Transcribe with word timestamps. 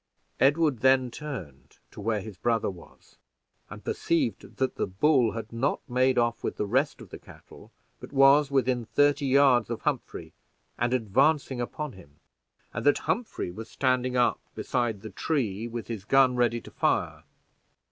Edward 0.39 0.79
then 0.79 1.11
turned 1.11 1.77
to 1.91 2.01
where 2.01 2.21
his 2.21 2.35
brother 2.35 2.71
was, 2.71 3.17
and 3.69 3.83
perceived 3.85 4.55
that 4.55 4.73
the 4.75 4.87
bull 4.87 5.33
had 5.33 5.53
not 5.53 5.79
made 5.87 6.17
off 6.17 6.43
with 6.43 6.55
the 6.57 6.65
rest 6.65 7.01
of 7.01 7.11
the 7.11 7.19
cattle, 7.19 7.71
but 7.99 8.11
was 8.11 8.49
within 8.49 8.83
thirty 8.83 9.27
yards 9.27 9.69
of 9.69 9.81
Humphrey, 9.81 10.33
and 10.75 10.91
advancing 10.91 11.61
upon 11.61 11.91
him, 11.91 12.15
and 12.73 12.83
that 12.83 12.97
Humphrey 13.05 13.51
was 13.51 13.69
standing 13.69 14.17
up 14.17 14.39
beside 14.55 15.01
the 15.01 15.11
tree 15.11 15.67
with 15.67 15.87
his 15.87 16.03
gun 16.03 16.35
ready 16.35 16.59
to 16.61 16.71
file. 16.71 17.21